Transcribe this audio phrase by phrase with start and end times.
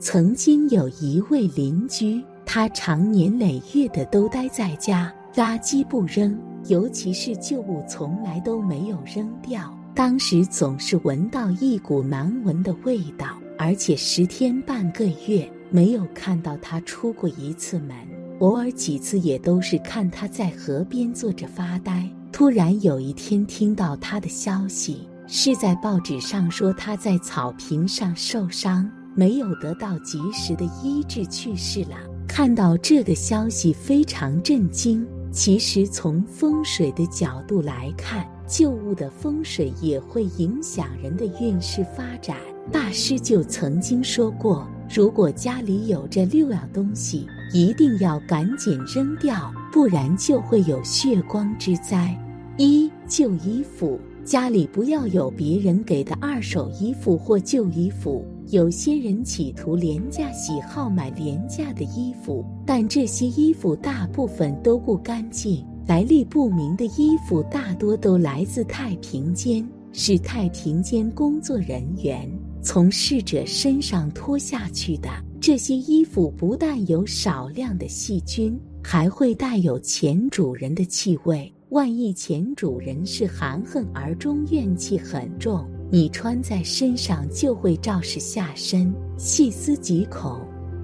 [0.00, 6.38] 曾经有一位邻居，他常年累月的都待在家，垃圾不扔，
[6.68, 9.76] 尤其是旧物从来都没有扔掉。
[9.96, 17.96] 当时总是闻到一股难闻的味道，而且十天半个月没有看到他出过一次门，
[18.38, 22.08] 偶尔几次也都是看他在河边坐着发呆。
[22.30, 28.88] 突然有一天听到他的消息，是在报纸上说他在草坪上受伤，
[29.18, 31.96] 没有得到及时的医治去世了。
[32.28, 35.04] 看到这个消息非常震惊。
[35.32, 38.24] 其实从风水的角度来看。
[38.48, 42.34] 旧物的风水也会影响人的运势发展。
[42.72, 52.18] 大师就曾经说过，如果家里有这六样东西，一定要赶紧扔掉，不然就会有血光之灾。
[52.56, 58.26] 一旧衣服，家里不要有别人给的二手衣服或旧衣服。
[58.50, 65.62] 有些人企图廉价喜好买廉价的衣服，但这些衣服大部分都不干净。
[65.86, 72.26] 来历不明的衣服大多都来自太平间，是太平间工作人员
[72.62, 75.10] 从逝者身上脱下去的。
[75.40, 81.52] 这些衣服不但有少量的细菌，还会带有前主人的气味。
[81.68, 88.92] 万一前主人是含恨而终、怨气很重，你穿在身上就会肇事下身。
[89.16, 90.40] 细思极恐。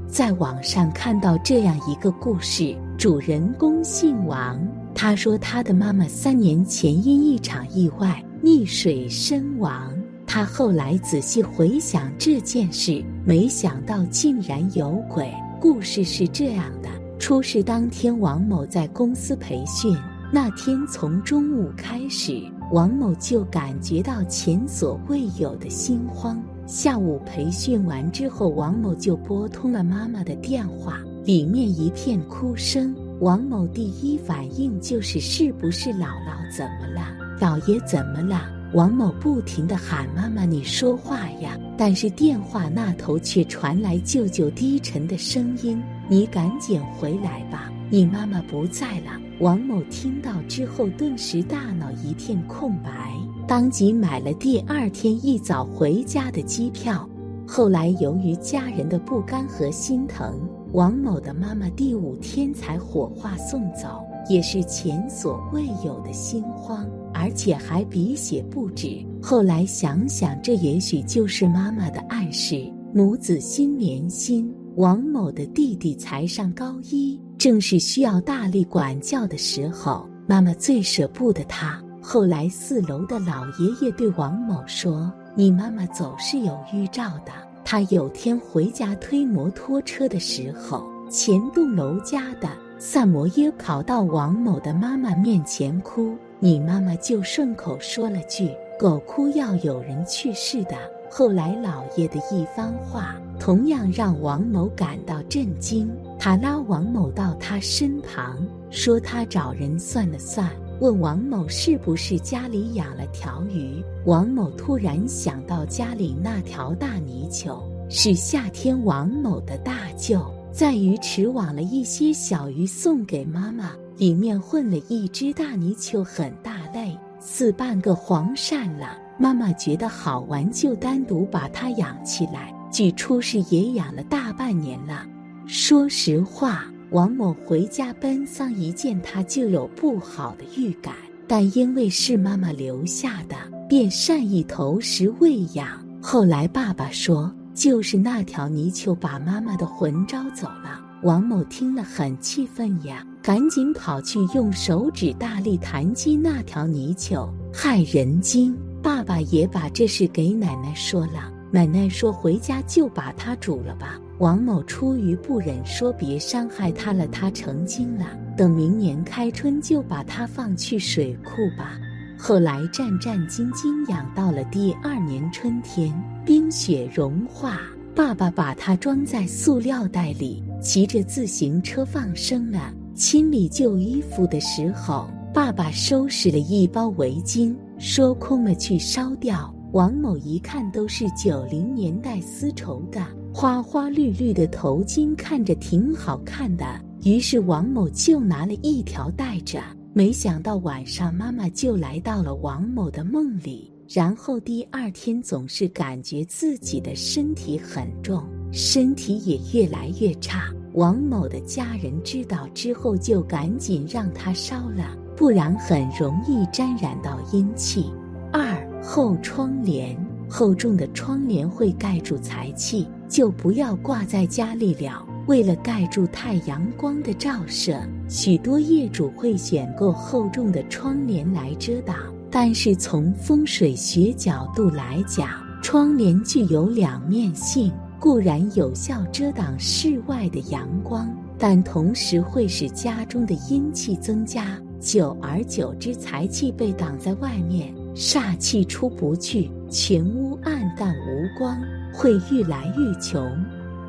[0.09, 4.61] 在网上看到这样一个故事：主人公姓王。
[4.95, 9.93] 他说，他的妈妈三年前因一场意外溺水身亡。
[10.27, 15.31] 他后来仔细回想这件事，没想到竟然有鬼。
[15.61, 16.89] 故事是这样的：
[17.19, 19.97] 出事当天，王某在公司培训。
[20.33, 22.43] 那天从中午开始，
[22.75, 26.43] 王某就感觉到前所未有的心慌。
[26.67, 32.93] 下午培训完之后，王某就拨通了妈妈的电话，里面一片哭声。
[33.21, 37.15] 王某第一反应就是是不是姥姥怎么了？
[37.39, 38.43] 姥爷怎么了？
[38.73, 41.57] 王某不停地喊妈妈，你说话呀！
[41.79, 45.81] 但是电话那头却传来舅舅低沉的声音
[46.11, 53.13] ：“你赶紧回来吧，你妈妈不在了。”王某听到之后，顿时大脑一片空白，
[53.49, 57.09] 当即买了第二天一早回家的机票。
[57.47, 60.41] 后来由于家人的不甘和心疼。
[60.73, 69.05] 王某的妈妈第五天才火化送走，也是前所未有的心慌，而且还鼻血不止。
[69.23, 72.69] 后来想想，这也许就是妈妈的暗示。
[72.93, 74.53] 母子心连心。
[74.77, 81.81] 王某的弟弟才上高一，正是需要大力管教的时候，妈妈最舍不得他。
[82.03, 87.31] 后来四楼的老爷爷对王某说：“你妈妈总是有预兆的。”
[87.65, 100.77] 他有天回家推摩托车的时候，前栋楼家的萨摩耶跑到王某的妈妈面前哭，你妈妈就顺口说了句：“狗哭要有人去世的。”
[101.17, 105.89] 后来老爷的一番话，同样让王某感到震惊。
[106.19, 110.51] 他拉王某到他身旁，说他找人算了算。
[110.81, 113.81] 问王某是不是家里养了条鱼？
[114.07, 120.21] 王某突然想到家里那条大泥鳅是夏天王某的大舅
[120.51, 128.99] 在鱼池网了一些小鱼送给妈妈，里面混了一只大泥鳅，很大类，似半个黄鳝了。
[129.19, 132.55] 妈妈觉得好玩，就单独把它养起来。
[132.71, 135.07] 据出事也养了大半年了。
[135.47, 136.65] 说实话。
[136.91, 140.95] 王某回家奔丧一见，它就有不好的预感，
[141.27, 143.35] 但因为是妈妈留下的，
[143.69, 145.67] 便善意投食喂养。
[146.01, 150.81] 后来爸爸说，就是那条泥鳅把妈妈的魂招走了。
[151.03, 158.57] 王某听了很气愤呀，赶紧跑去用手指大力弹击那条泥鳅，害人精。
[158.85, 163.99] 爸爸也把这事给奶奶说了，奶奶说回家就把它煮了吧。
[164.19, 168.05] 王某出于不忍，说别伤害他了，他成精了。
[168.37, 171.81] 等明年开春就把他放去水库吧。
[172.19, 175.91] 后来战战兢兢养到了第二年春天，
[176.23, 177.63] 冰雪融化，
[177.95, 182.71] 爸爸把它装在塑料袋里，骑着自行车放生了。
[182.95, 189.55] 清理旧衣服的时候，爸爸收拾了一包围巾，说空了去烧掉。
[189.73, 193.05] 王某一看都是九零年代丝绸的。
[193.33, 196.65] 花花绿绿的头巾看着挺好看的，
[197.03, 199.61] 于是王某就拿了一条戴着。
[199.93, 208.23] 没想到晚上妈妈就来到了王某的梦里，然后第二天总是感觉自己的身体很重，
[208.53, 210.53] 身体也越来越差。
[210.75, 217.93] 王某的家人知道之后，就赶紧让他烧了，不然很容易沾染到阴气。
[218.33, 219.97] 二厚窗帘，
[220.29, 225.07] 厚重的窗帘会盖住财气，就不要挂在家里了。
[225.27, 231.97] 为了盖住太阳光的照射，许多业主会选购厚重的窗帘来遮挡。
[232.31, 235.31] 但是从风水学角度来讲，
[235.63, 241.09] 窗帘具有两面性，固然有效遮挡室外的阳光，
[241.39, 244.59] 但同时会使家中的阴气增加。
[244.85, 251.59] 久而久之，财气被挡在外面，煞气出不去，全屋暗淡无光，
[251.91, 253.27] 会越来越穷。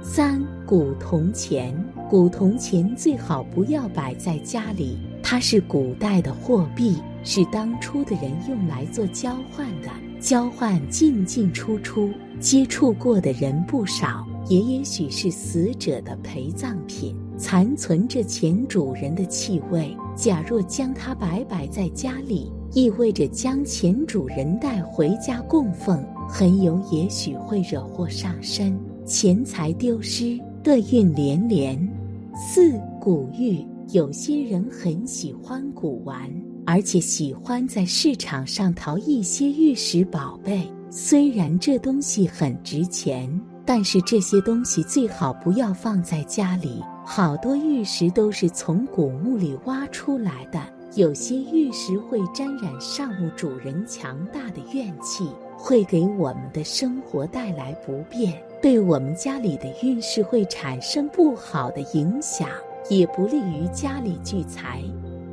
[0.01, 1.75] 三古铜钱，
[2.09, 6.95] 古铜钱最好不要摆在家里，它是古代的货币，
[7.25, 9.89] 是当初的人用来做交换的，
[10.21, 12.09] 交换进进出出，
[12.39, 19.95] 接触过的人不少，也也许是死者的陪葬品，残存着前主人的气味。
[20.15, 28.77] 假若将它摆摆在家里，意味着将前主人带回家供奉，很有也许会惹祸上身。
[29.05, 31.77] 钱财丢失，厄运连连。
[32.35, 36.29] 四古玉，有些人很喜欢古玩，
[36.65, 40.67] 而且喜欢在市场上淘一些玉石宝贝。
[40.89, 43.29] 虽然这东西很值钱，
[43.65, 46.81] 但是这些东西最好不要放在家里。
[47.07, 50.59] 好多玉石都是从古墓里挖出来的，
[50.95, 58.33] 有些玉石会沾染上墓主人强大的怨气，会给我们的生活带来不便。
[58.61, 62.49] 对我们家里的运势会产生不好的影响，
[62.89, 64.81] 也不利于家里聚财。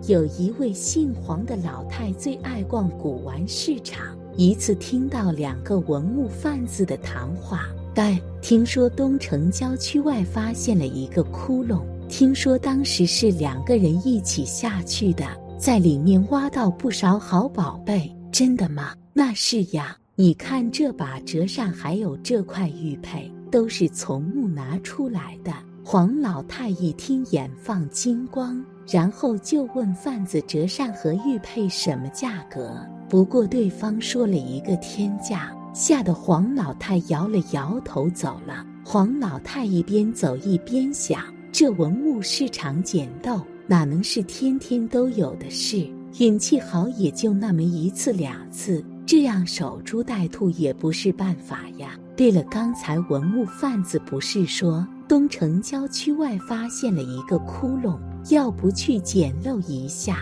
[0.06, 7.66] 有一位姓黄的老太最爱逛古玩市场，一次听到两个文物贩子的谈话。
[7.94, 15.24] 但听说东城郊区外发现了一个窟窿，听说当时是两个人一起下去的，
[15.58, 18.14] 在里面挖到不少好宝贝。
[18.30, 18.94] 真的吗？
[19.12, 19.96] 那是呀。
[20.14, 25.50] 你看这把折扇，还有这块玉佩，都是从墓拿出来的。
[25.82, 32.76] 黄老太一听，眼放金光，然后就问贩子：“折扇和玉佩什么价格？”
[33.08, 38.64] 不过对方说了一个天价，吓得黄老太摇了摇头走了。
[38.84, 45.88] 黄老太一边走一边想：这文物市场捡漏，哪能是天天都有的事？
[46.18, 48.84] 运气好也就那么一次两次。
[49.06, 51.98] 这样守株待兔也不是办法呀。
[52.16, 57.98] 对了，刚才文物贩子不是说东城郊区外发现了一个窟窿，
[58.30, 60.18] 要不去捡漏一下？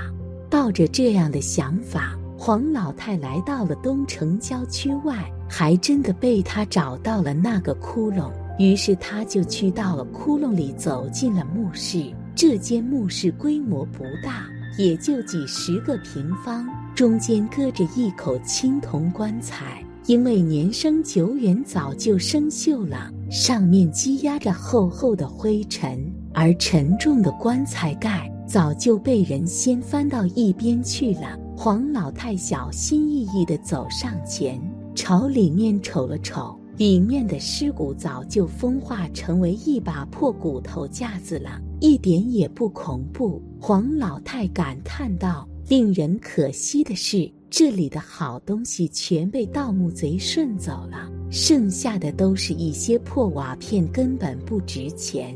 [0.48, 8.30] 抱着这样的想法，黄老太来到了东城郊区外，还真的被他找到了那个窟窿。
[8.56, 12.04] 于是他就去到了窟窿里，走进了墓室。
[12.36, 14.46] 这间墓室规模不大，
[14.78, 16.66] 也就几十个平方。
[16.94, 25.98] 中间搁着一口青铜棺材，因为年生久远，早就生锈了，上面积压着厚厚的灰尘，
[26.32, 31.38] 而沉重的棺材盖早就被人掀翻到一边去了。
[31.56, 34.60] 黄老太小心翼翼地走上前，
[34.94, 43.42] 朝里面瞅了瞅，里面的尸骨早就风化成为一把破骨头架子了，一点也不恐怖。
[43.60, 45.46] 黄老太感叹道。
[45.68, 55.32] 令人可惜的是，这里的好东西全被盗墓贼顺走了，剩下的都是一些破瓦片，根本不值钱。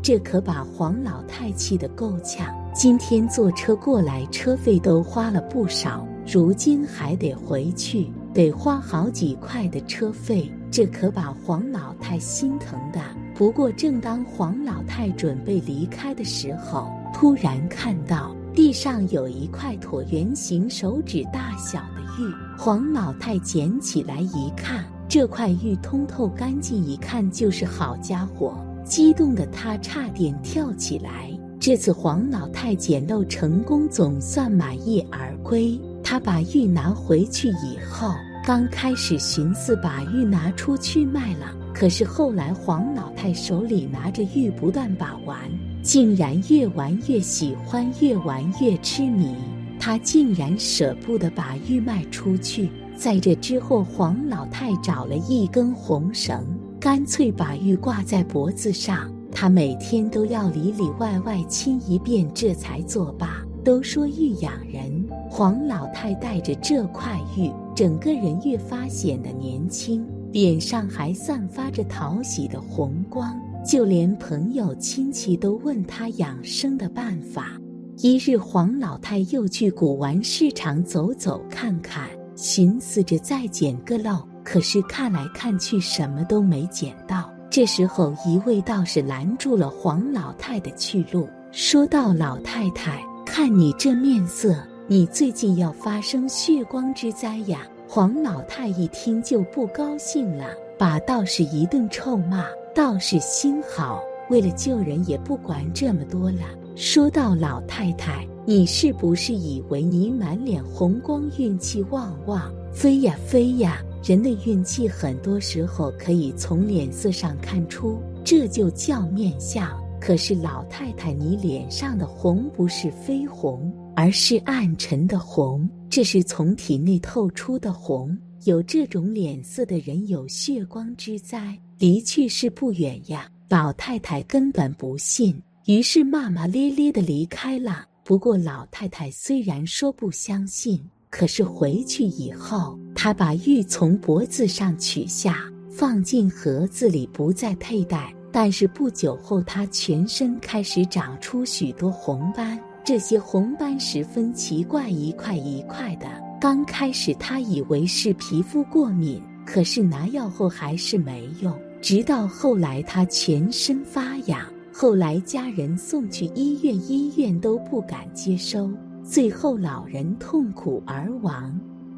[0.00, 2.54] 这可把黄老太气得够呛。
[2.72, 13.00] 今天坐车过来，车费都花了不少，如今还得回去，得花好几块的车费，这可把黄老太心疼的。
[13.34, 18.34] 不过，正当黄老太准备离开的时候，突然看到。
[18.54, 28.54] 地上有一块椭圆形、手指大小的玉，黄老太捡起来一看，这块玉通透干净，一看就是好家伙！
[28.84, 31.30] 激动的她差点跳起来。
[31.58, 35.80] 这次黄老太捡漏成功，总算满意而归。
[36.12, 38.14] 他把玉拿回去以后，
[38.44, 45.38] 刚开始寻思把玉拿出去卖了，可是后来黄老太手里拿着玉，不断把玩。
[45.82, 49.34] 竟然越玩越喜欢，越玩越痴迷。
[49.80, 52.68] 他竟然舍不得把玉卖出去。
[52.94, 56.44] 在这之后，黄老太找了一根红绳，
[56.78, 59.10] 干脆把玉挂在脖子上。
[59.32, 63.42] 他每天都要里里外外亲一遍，这才作罢。
[63.64, 70.06] 都说玉养人，黄老太带着这块玉，整个人越发显得年轻。
[70.30, 73.34] 脸上还散发着讨喜的红光，
[73.64, 77.58] 就连朋友亲戚都问他养生的办法。
[77.96, 87.32] 一日，黄老太又去古玩市场走走看看，寻思着再捡个漏，可是看来看去什么都没捡到。
[87.48, 94.56] 这时候，一位道士拦住了黄老太的去路，说道：“老太太，看你这面色，
[94.88, 100.46] 你最近要发生血光之灾呀！”黄老太一听就不高兴了，
[100.78, 102.46] 把道士一顿臭骂。
[102.74, 106.40] 道士心好，为了救人也不管这么多了，
[106.74, 112.50] 说道：“老太太，你是不是以为你满脸红光，运气旺旺？
[112.72, 119.70] 飞呀飞呀！”人的运气很多时候可以从脸色上看出，这就叫面相。
[120.00, 128.16] 可是老太太，你脸上的红不是绯红，而是暗沉的红，这是从体内透出的红。
[128.44, 133.28] 有这种脸色的人有血光之灾，离去世不远呀。
[133.48, 137.86] 老太太根本不信，于是骂骂咧咧的离开了。
[138.02, 140.82] 不过老太太虽然说不相信。
[141.08, 148.12] 可是回去以后，她把玉从脖子上取下，放进盒子里，不再佩戴。
[148.32, 156.06] 但是不久后，她全身开始长出许多红斑，这些红斑十分奇怪，一块一块的。
[156.40, 161.56] 刚开始他以为是皮肤过敏，可是拿药后还是没用。
[161.80, 164.40] 直到后来他全身发痒，
[164.72, 168.68] 后来家人送去医院，医院都不敢接收。
[169.04, 171.56] 最后，老人痛苦而亡。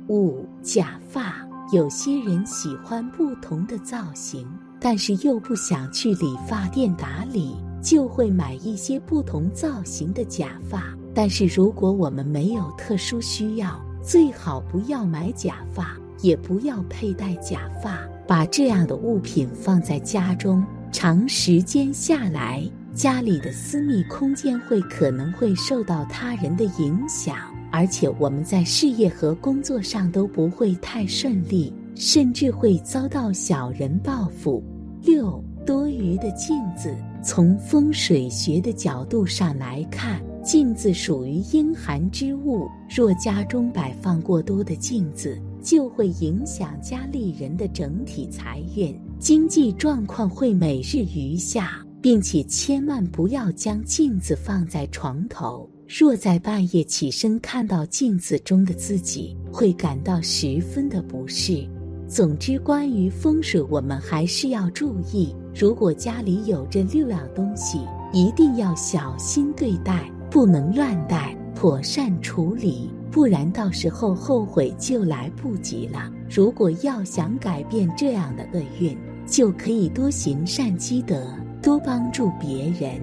[0.09, 1.37] 五假发，
[1.73, 4.47] 有些人喜欢不同的造型，
[4.79, 10.97] 但是又不想去理发店打理，就会买一些不同造型的假发。
[11.15, 18.01] 但是如果我们没有特殊需要，最好不要买假发，也不要佩戴假发。
[18.27, 22.67] 把这样的物品放在家中，长时间下来。
[22.95, 27.37] 家里的私密空间会可能会受到他人的影响，
[27.71, 34.63] 而且我们在事业和工作上都不会太顺利，甚至会遭到小人报复。
[35.03, 51.85] 六多余的镜子，从风水学的角度上来看，镜子属于阴寒之物，若家中摆放过多的镜子，就会影响家里人的整体财运，经济状况会每日余下。
[52.05, 55.67] 并且千万不要将镜子放在床头。
[55.89, 61.67] 若在半夜起身看到镜子中的自己，会感到十分的不适。
[62.07, 65.35] 总之，关于风水，我们还是要注意。
[65.55, 67.81] 如果家里有这六样东西，
[68.13, 76.11] 一定要小心对待，不能乱带，妥善处理，不然到时候后悔就来不及了。
[76.29, 81.25] 如果要想改变这样的厄运，就可以多行善积德。
[81.63, 83.01] 多帮助别人。